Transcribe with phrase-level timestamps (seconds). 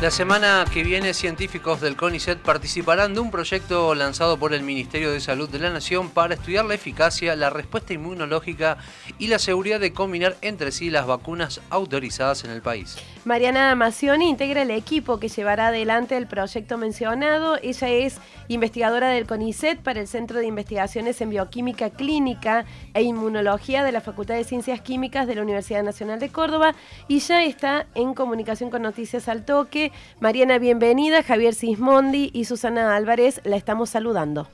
[0.00, 5.10] La semana que viene, científicos del CONICET participarán de un proyecto lanzado por el Ministerio
[5.10, 8.78] de Salud de la Nación para estudiar la eficacia, la respuesta inmunológica
[9.18, 12.96] y la seguridad de combinar entre sí las vacunas autorizadas en el país.
[13.24, 17.58] Mariana Macioni integra el equipo que llevará adelante el proyecto mencionado.
[17.60, 23.82] Ella es investigadora del CONICET para el Centro de Investigaciones en Bioquímica Clínica e Inmunología
[23.82, 26.76] de la Facultad de Ciencias Químicas de la Universidad Nacional de Córdoba
[27.08, 29.88] y ya está en comunicación con Noticias al Toque.
[30.20, 31.22] Mariana, bienvenida.
[31.22, 34.48] Javier Sismondi y Susana Álvarez la estamos saludando.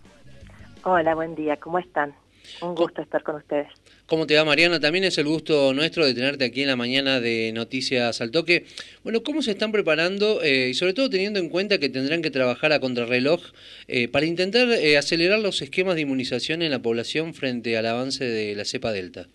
[0.83, 1.57] Hola, buen día.
[1.57, 2.15] ¿Cómo están?
[2.61, 3.69] Un gusto estar con ustedes.
[4.07, 4.79] ¿Cómo te va, Mariana?
[4.79, 8.67] También es el gusto nuestro de tenerte aquí en la mañana de Noticias al Toque.
[9.03, 12.31] Bueno, ¿cómo se están preparando eh, y sobre todo teniendo en cuenta que tendrán que
[12.31, 13.41] trabajar a contrarreloj
[13.89, 18.25] eh, para intentar eh, acelerar los esquemas de inmunización en la población frente al avance
[18.25, 19.27] de la cepa Delta?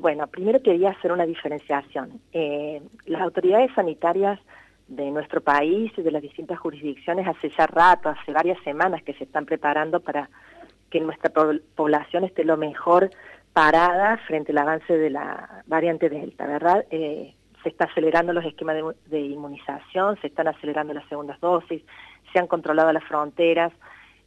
[0.00, 2.20] Bueno, primero quería hacer una diferenciación.
[2.32, 4.40] las autoridades sanitarias
[4.88, 9.14] de nuestro país y de las distintas jurisdicciones hace ya rato, hace varias semanas que
[9.14, 10.30] se están preparando para
[10.90, 11.30] que nuestra
[11.74, 13.10] población esté lo mejor
[13.52, 16.84] parada frente al avance de la variante Delta, ¿verdad?
[16.90, 21.82] Eh, se está acelerando los esquemas de, inmunización, se están acelerando las segundas dosis,
[22.32, 23.72] se han controlado las fronteras,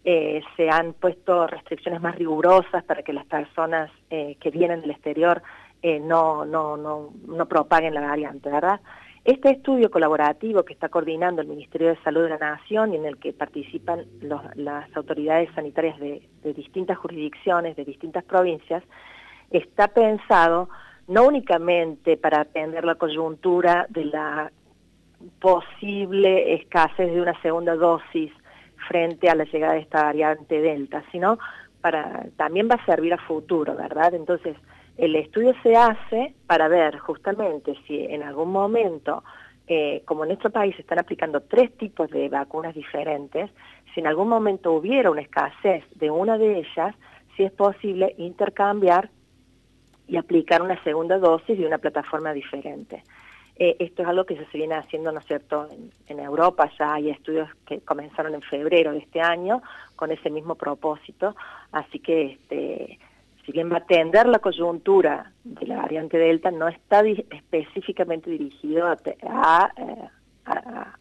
[0.03, 4.92] eh, se han puesto restricciones más rigurosas para que las personas eh, que vienen del
[4.92, 5.42] exterior
[5.81, 8.81] no, no, no, no propaguen la variante, ¿verdad?
[9.25, 13.05] Este estudio colaborativo que está coordinando el Ministerio de Salud de la Nación y en
[13.05, 14.05] el que participan
[14.55, 16.22] las autoridades sanitarias de,
[16.55, 18.81] distintas jurisdicciones, de distintas provincias,
[19.52, 20.70] está pensado
[21.08, 24.52] no únicamente para atender la coyuntura de la
[25.42, 28.31] posible escasez de una segunda dosis
[28.88, 31.38] frente a la llegada de esta variante Delta, sino
[31.82, 34.14] para también va a servir a futuro, ¿verdad?
[34.14, 34.56] Entonces,
[34.98, 39.24] el estudio se hace para ver justamente si en algún momento,
[39.68, 43.50] eh, como en nuestro país se están aplicando tres tipos de vacunas diferentes,
[43.94, 46.95] si en algún momento hubiera una escasez de una de ellas,
[47.36, 49.10] si es posible intercambiar
[50.08, 53.04] y aplicar una segunda dosis de una plataforma diferente.
[53.61, 55.67] Eh, esto es algo que se viene haciendo, ¿no es cierto?,
[56.08, 59.61] en, Europa ya hay estudios que comenzaron en febrero de este año
[59.95, 61.36] con ese mismo propósito,
[61.71, 62.99] así que este,
[63.45, 68.92] si bien va a atender la coyuntura de la variante Delta, no está específicamente dirigido
[68.92, 69.70] eh, a,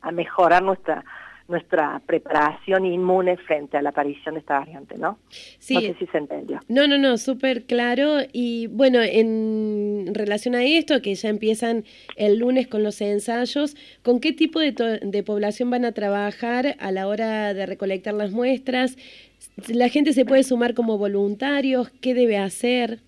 [0.00, 1.04] a, mejorar nuestra
[1.48, 5.18] nuestra preparación inmune frente a la aparición de esta variante, ¿no?
[5.58, 5.74] Sí.
[5.74, 6.60] No sé si se entendió.
[6.68, 8.18] No, no, no, súper claro.
[8.32, 11.84] Y bueno, en relación a esto, que ya empiezan
[12.16, 14.72] el lunes con los ensayos, ¿con qué tipo de,
[15.02, 18.96] de población van a trabajar a la hora de recolectar las muestras?
[19.68, 21.90] ¿La gente se puede sumar como voluntarios?
[22.00, 23.00] ¿Qué debe hacer?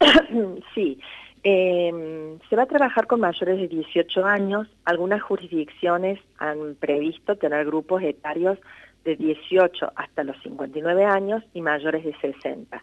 [0.74, 0.98] Sí,
[1.42, 4.68] eh, se va a trabajar con mayores de 18 años.
[4.84, 8.58] Algunas jurisdicciones han previsto tener grupos etarios
[9.04, 12.82] de 18 hasta los 59 años y mayores de 60.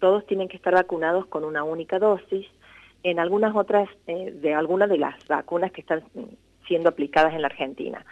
[0.00, 2.46] Todos tienen que estar vacunados con una única dosis.
[3.04, 6.02] En algunas otras, eh, de algunas de las vacunas que están
[6.66, 8.04] siendo aplicadas en la Argentina.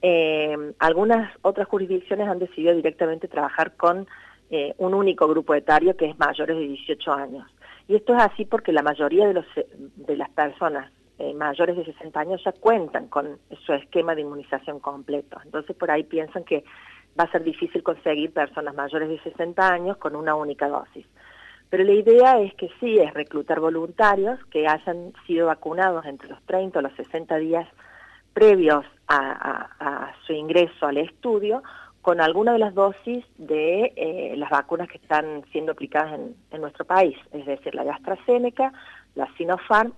[0.00, 4.06] Eh, algunas otras jurisdicciones han decidido directamente trabajar con
[4.50, 7.46] eh, un único grupo etario que es mayores de 18 años.
[7.88, 9.44] Y esto es así porque la mayoría de,
[9.96, 14.78] de las personas eh, mayores de 60 años ya cuentan con su esquema de inmunización
[14.78, 15.40] completo.
[15.44, 16.62] Entonces por ahí piensan que
[17.18, 21.06] va a ser difícil conseguir personas mayores de 60 años con una única dosis.
[21.70, 26.40] Pero la idea es que sí, es reclutar voluntarios que hayan sido vacunados entre los
[26.44, 27.68] 30 o los 60 días
[28.32, 31.62] previos a, su ingreso al estudio
[32.02, 36.18] con alguna de las dosis de eh, las vacunas que están siendo aplicadas
[36.50, 38.72] en, nuestro país, es decir, la de AstraZeneca,
[39.14, 39.92] la Sinopharm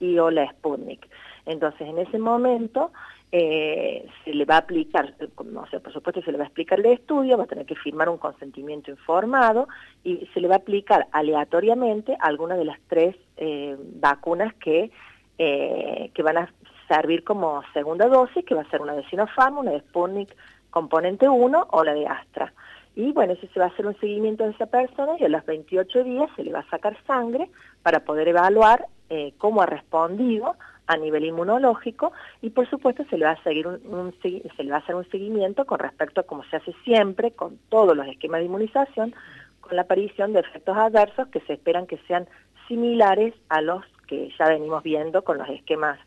[0.00, 1.06] y o la Sputnik.
[1.44, 2.92] Entonces, en ese momento
[3.32, 5.14] eh, se le va a aplicar,
[5.44, 7.74] no sé, por supuesto se le va a explicar el estudio, va a tener que
[7.74, 9.68] firmar un consentimiento informado
[10.04, 14.90] y se le va a aplicar aleatoriamente alguna de las tres eh, vacunas que,
[15.38, 16.52] que van a
[16.86, 20.36] servir como segunda dosis, que va a ser una de Sinopharm, una de Sputnik
[20.72, 22.52] componente 1 o la de Astra.
[22.96, 25.46] Y bueno, eso se va a hacer un seguimiento de esa persona y a los
[25.46, 27.48] 28 días se le va a sacar sangre
[27.82, 33.24] para poder evaluar eh, cómo ha respondido a nivel inmunológico y por supuesto se le
[33.24, 36.44] va a seguir un, se le va a hacer un seguimiento con respecto a como
[36.44, 39.14] se hace siempre con todos los esquemas de inmunización
[39.60, 42.28] con la aparición de efectos adversos que se esperan que sean
[42.66, 45.98] similares a los que ya venimos viendo con los esquemas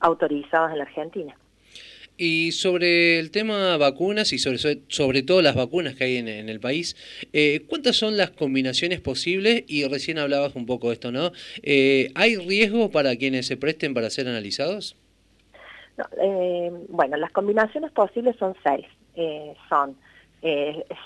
[0.00, 1.36] autorizados en la Argentina.
[2.20, 6.58] Y sobre el tema vacunas y sobre, sobre todo las vacunas que hay en, el
[6.58, 6.96] país,
[7.32, 9.62] eh, ¿cuántas son las combinaciones posibles?
[9.68, 11.30] Y recién hablabas un poco de esto, ¿no?
[11.62, 14.96] Eh, ¿Hay riesgo para quienes se presten para ser analizados?
[16.88, 18.86] bueno, las combinaciones posibles son seis.
[19.68, 19.96] son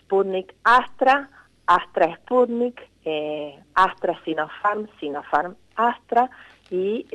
[0.00, 1.30] Sputnik Astra,
[1.66, 2.78] Astra Sputnik,
[3.74, 6.30] Astra Sinopharm, Sinopharm Astra
[6.70, 7.06] y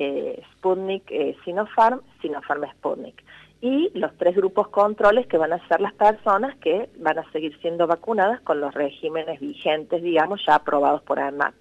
[0.54, 1.04] Sputnik
[1.44, 3.24] Sinopharm, Sinopharm Sputnik
[3.62, 7.58] y los tres grupos controles que van a ser las personas que van a seguir
[7.60, 11.56] siendo vacunadas con los regímenes vigentes, digamos, ya aprobados por AMAT.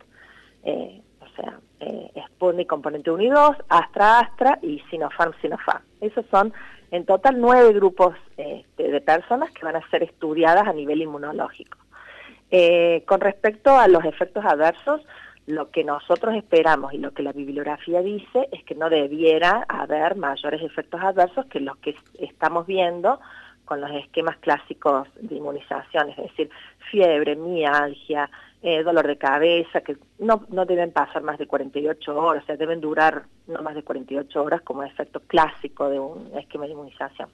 [0.65, 5.83] Eh, o sea, eh, Sputnik componente 1 y 2, Astra Astra y Sinopharm Sinopharm.
[6.01, 6.53] Esos son
[6.91, 11.79] en total nueve grupos este, de personas que van a ser estudiadas a nivel inmunológico.
[12.51, 15.01] Eh, con respecto a los efectos adversos,
[15.47, 20.17] lo que nosotros esperamos y lo que la bibliografía dice es que no debiera haber
[20.17, 23.21] mayores efectos adversos que los que estamos viendo
[23.65, 26.51] con los esquemas clásicos de inmunización, es decir,
[26.91, 28.31] fiebre, mialgia,
[28.63, 32.57] eh, dolor de cabeza, que no, no deben pasar más de 48 horas, o sea,
[32.57, 37.29] deben durar no más de 48 horas como efecto clásico de un esquema de inmunización.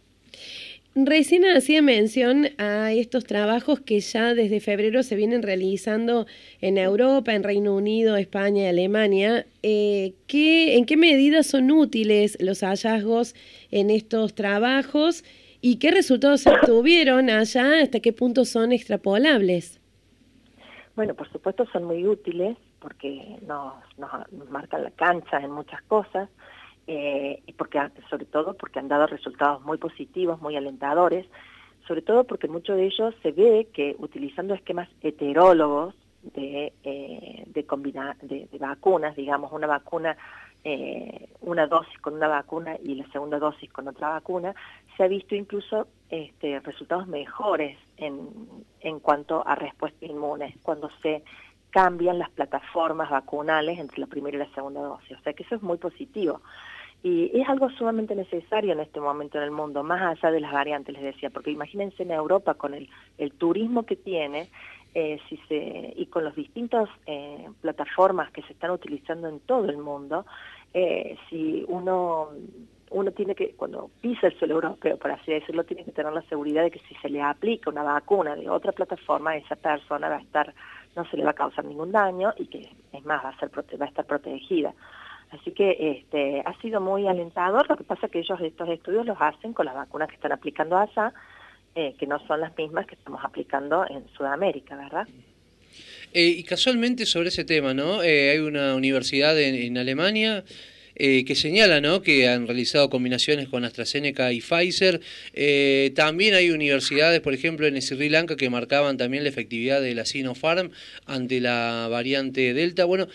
[0.95, 6.27] Recién hacía mención a estos trabajos que ya desde febrero se vienen realizando
[6.61, 9.47] en Europa, en Reino Unido, España y Alemania.
[9.63, 13.35] Eh, ¿En qué medida son útiles los hallazgos
[13.71, 15.25] en estos trabajos
[15.63, 17.81] y qué resultados obtuvieron allá?
[17.81, 19.81] ¿Hasta qué punto son extrapolables?
[20.95, 26.29] Bueno, por supuesto son muy útiles porque nos, nos marcan la cancha en muchas cosas
[26.87, 27.81] eh, porque
[28.11, 31.27] sobre todo porque han dado resultados muy positivos, muy alentadores,
[31.87, 38.49] sobre todo porque muchos de ellos se ve que utilizando esquemas heterólogos de, eh, de,
[38.51, 40.17] de, vacunas, digamos, una vacuna,
[40.65, 44.55] eh, una dosis con una vacuna y la segunda dosis con otra vacuna,
[44.97, 48.29] se ha visto incluso este, resultados mejores en,
[48.81, 51.25] en cuanto a respuesta inmune, cuando se
[51.71, 55.19] cambian las plataformas vacunales entre la primera y la segunda dosis.
[55.19, 56.43] O sea que eso es muy positivo.
[57.03, 60.53] Y es algo sumamente necesario en este momento en el mundo, más allá de las
[60.53, 62.89] variantes, les decía, porque imagínense en Europa con el,
[63.39, 64.49] turismo que tiene
[64.95, 69.69] eh, si se, y con las distintas eh, plataformas que se están utilizando en todo
[69.69, 70.27] el mundo,
[70.75, 72.29] eh, si uno
[72.93, 76.23] uno tiene que, cuando pisa el suelo europeo, por así decirlo, tiene que tener la
[76.23, 80.17] seguridad de que si se le aplica una vacuna de otra plataforma, esa persona va
[80.17, 80.55] a estar,
[80.95, 83.51] no se le va a causar ningún daño y que, es más, va a, ser,
[83.51, 84.75] va a estar protegida.
[85.33, 89.07] Así que este, ha sido muy alentador, lo que pasa es que ellos estos estudios
[89.07, 91.15] los hacen con las vacunas que están aplicando allá,
[91.75, 95.09] eh, que no son las mismas que estamos aplicando en Sudamérica, ¿verdad?
[96.13, 98.03] Eh, y casualmente sobre ese tema, ¿no?
[98.03, 100.45] Eh, hay una universidad en, Alemania
[100.95, 102.01] que señala ¿no?
[102.03, 105.01] que han realizado combinaciones con AstraZeneca y Pfizer.
[105.97, 110.05] también hay universidades, por ejemplo, en Sri Lanka que marcaban también la efectividad de la
[110.05, 110.71] Sinopharm
[111.07, 112.85] ante la variante Delta.
[112.85, 113.09] Bueno,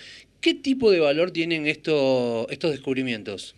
[0.48, 3.54] ¿Qué tipo de valor tienen estos estos descubrimientos?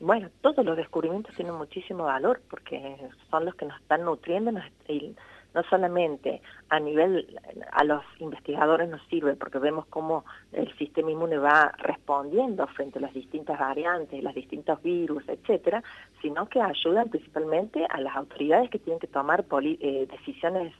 [0.00, 2.94] Bueno, todos los descubrimientos tienen muchísimo valor porque
[3.30, 4.52] son los que nos están nutriendo
[4.86, 5.16] y
[5.54, 7.40] no solamente a nivel,
[7.72, 13.02] a los investigadores nos sirve porque vemos cómo el sistema inmune va respondiendo frente a
[13.02, 15.82] las distintas variantes, los distintos virus, etcétera,
[16.20, 20.74] sino que ayudan principalmente a las autoridades que tienen que tomar eh, decisiones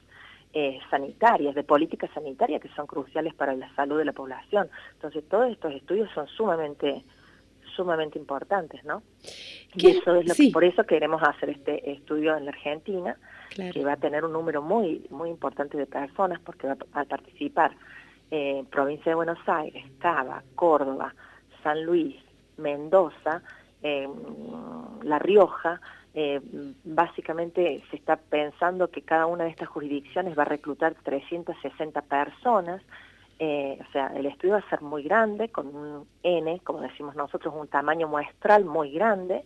[0.53, 4.69] eh, sanitarias, de política sanitaria que son cruciales para la salud de la población.
[4.93, 7.03] Entonces todos estos estudios son sumamente
[7.75, 9.03] sumamente importantes, ¿no?
[9.75, 13.15] Y eso es lo que, por eso queremos hacer este estudio en la Argentina,
[13.55, 17.75] que va a tener un número muy muy importante de personas porque va a participar
[18.31, 21.13] eh, provincia de Buenos Aires, Cava, Córdoba,
[21.63, 22.15] San Luis,
[22.57, 23.41] Mendoza,
[23.81, 25.79] La Rioja,
[26.19, 26.41] eh,
[26.83, 32.81] básicamente se está pensando que cada una de estas jurisdicciones va a reclutar 360 personas,
[33.37, 37.15] eh, o sea, el estudio va a ser muy grande, con un N, como decimos
[37.15, 39.43] nosotros, un tamaño muestral muy grande,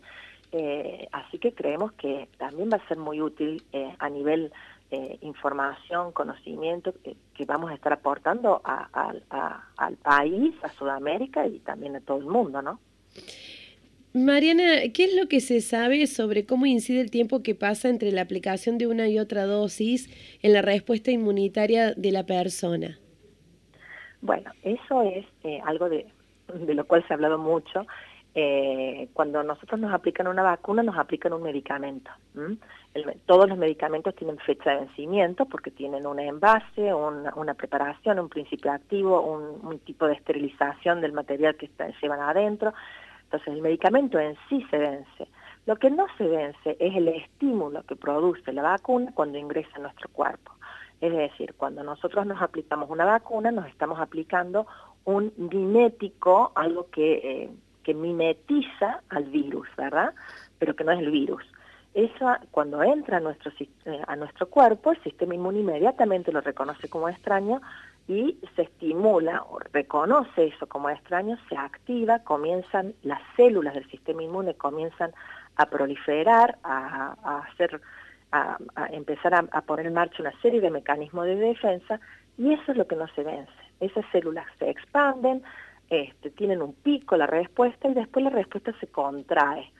[0.53, 3.61] eh, así que creemos que también va a ser muy útil
[3.99, 4.53] a nivel
[5.21, 12.19] información, conocimiento que, vamos a estar aportando al país, a Sudamérica y también a todo
[12.19, 12.79] el mundo, ¿no?
[14.13, 18.11] Mariana, ¿qué es lo que se sabe sobre cómo incide el tiempo que pasa entre
[18.11, 20.09] la aplicación de una y otra dosis
[20.43, 22.99] en la respuesta inmunitaria de la persona?
[24.21, 26.05] Bueno, eso es eh, algo de,
[26.53, 27.87] lo cual se ha hablado mucho.
[28.35, 32.11] Eh, cuando nosotros nos aplican una vacuna, nos aplican un medicamento.
[33.25, 38.71] todos los medicamentos tienen fecha de vencimiento porque tienen un envase, una, preparación, un principio
[38.71, 42.73] activo, un, tipo de esterilización del material que está, llevan adentro.
[43.31, 45.27] Entonces el medicamento en sí se vence.
[45.65, 49.79] Lo que no se vence es el estímulo que produce la vacuna cuando ingresa a
[49.79, 50.51] nuestro cuerpo.
[50.99, 54.67] Es decir, cuando nosotros nos aplicamos una vacuna, nos estamos aplicando
[55.05, 57.49] un mimético, algo que, eh,
[57.83, 60.13] que mimetiza al virus, ¿verdad?
[60.59, 61.43] Pero que no es el virus.
[61.93, 66.89] Eso, cuando entra a nuestro, eh, a nuestro cuerpo, el sistema inmune inmediatamente lo reconoce
[66.89, 67.61] como extraño
[68.11, 74.21] y se estimula o reconoce eso como extraño, se activa, comienzan las células del sistema
[74.21, 75.13] inmune, comienzan
[75.55, 77.15] a proliferar, a,
[77.47, 77.79] hacer,
[78.33, 78.57] a,
[78.91, 82.01] empezar a, poner en marcha una serie de mecanismos de defensa
[82.37, 83.53] y eso es lo que no se vence.
[83.79, 85.41] Esas células se expanden,
[85.89, 89.71] este, tienen un pico la respuesta y después la respuesta se contrae.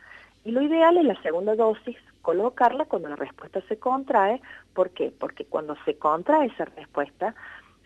[0.46, 4.42] Y lo ideal es la segunda dosis colocarla cuando la respuesta se contrae.
[4.74, 5.12] ¿Por qué?
[5.20, 7.36] Porque cuando se contrae esa respuesta,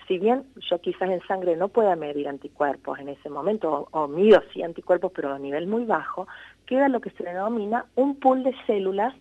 [0.07, 4.41] si bien yo quizás en sangre no pueda medir anticuerpos en ese momento, o, mido
[4.53, 6.27] sí anticuerpos, pero a nivel muy bajo,
[6.65, 9.13] queda lo que se denomina un pool de células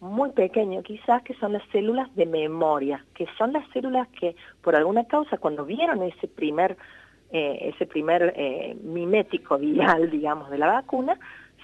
[0.00, 4.76] muy pequeño quizás, que son las células de memoria, que son las células que por
[4.76, 6.76] alguna causa cuando vieron ese primer,
[7.30, 11.18] eh, ese primer eh, mimético viral, digamos, de la vacuna,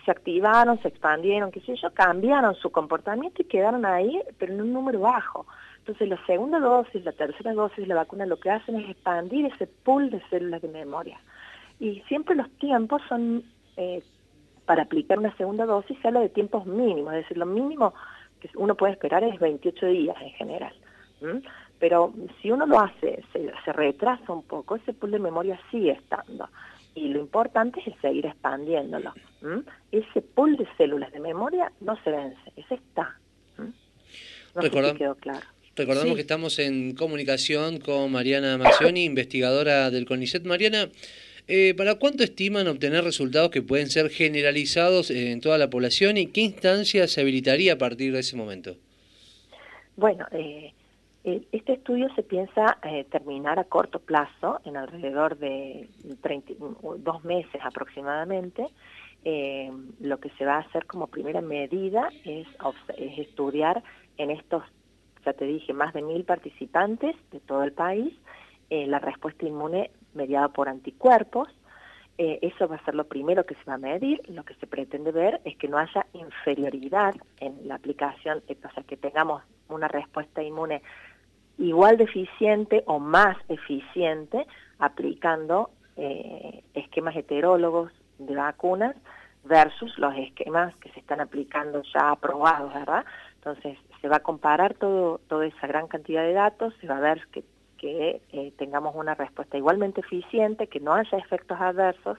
[0.05, 4.63] se activaron, se expandieron, qué sé yo, cambiaron su comportamiento y quedaron ahí, pero en
[4.63, 5.47] un número bajo.
[5.83, 9.47] Entonces la segunda dosis, la tercera dosis de la vacuna lo que hacen es expandir
[9.47, 11.19] ese pool de células de memoria.
[11.81, 13.43] Y siempre los tiempos son,
[13.77, 14.01] eh,
[14.65, 17.95] para aplicar una segunda dosis, se habla de tiempos mínimos, es decir, lo mínimo
[18.39, 20.73] que uno puede esperar es 28 días en general.
[21.81, 26.49] Pero si uno lo hace, se, retrasa un poco, ese pool de memoria sigue estando.
[26.95, 29.13] Y lo importante es seguir expandiéndolo.
[29.91, 33.17] Ese pool de células de memoria no se vence, ese está.
[34.55, 35.47] No sé si quedó claro.
[35.77, 40.45] Recordamos que estamos en comunicación con Mariana Macioni, investigadora del CONICET.
[40.45, 40.91] Mariana,
[41.49, 46.29] eh, ¿Para cuánto estiman obtener resultados que pueden ser generalizados en toda la población y
[46.29, 48.77] qué instancia se habilitaría a partir de ese momento?
[49.97, 50.73] Bueno, eh,
[51.25, 55.89] este estudio se piensa eh, terminar a corto plazo, en alrededor de
[56.99, 58.67] dos meses aproximadamente.
[60.01, 62.47] lo que se va a hacer como primera medida es,
[62.97, 63.83] es estudiar
[64.17, 64.63] en estos,
[65.25, 68.13] ya te dije, más de mil participantes de todo el país,
[68.71, 71.49] la respuesta inmune mediada por anticuerpos.
[72.19, 74.21] Eh, eso va a ser lo primero que se va a medir.
[74.29, 78.73] Lo que se pretende ver es que no haya inferioridad en la aplicación, eh, o
[78.73, 80.83] sea, que tengamos una respuesta inmune
[81.59, 84.47] igual de eficiente o más eficiente
[84.79, 88.97] aplicando eh, esquemas heterólogos de vacunas
[89.45, 93.05] versus los esquemas que se están aplicando ya aprobados, ¿verdad?
[93.37, 97.01] Entonces, se va a comparar todo, toda esa gran cantidad de datos, se va a
[97.01, 97.45] ver que
[98.33, 102.19] eh, tengamos una respuesta igualmente eficiente, que no haya efectos adversos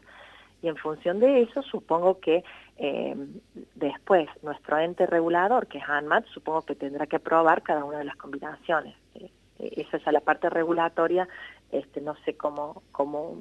[0.63, 2.43] y en función de eso supongo que
[2.77, 3.15] eh,
[3.75, 8.05] después nuestro ente regulador, que es ANMAT, supongo que tendrá que aprobar cada una de
[8.05, 8.95] las combinaciones.
[9.15, 11.27] Eh, esa es la parte regulatoria,
[11.69, 13.37] este, no sé cómo, cómo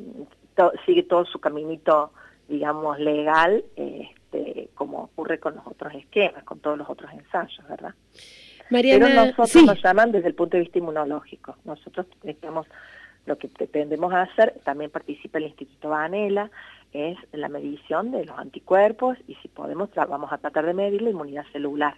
[0.84, 2.12] sigue todo su caminito,
[2.49, 7.94] digamos, legal, este, como ocurre con los otros esquemas, con todos los otros ensayos, ¿verdad?
[8.70, 11.56] Pero nosotros nos llaman desde el punto de vista inmunológico.
[11.64, 12.66] Nosotros estamos,
[13.26, 16.50] lo que pretendemos hacer, también participa el Instituto Vanela,
[16.92, 21.11] es la medición de los anticuerpos y si podemos vamos a tratar de medir la
[21.11, 21.94] inmunidad celular.